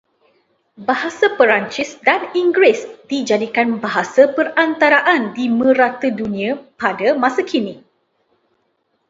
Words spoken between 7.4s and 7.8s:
kini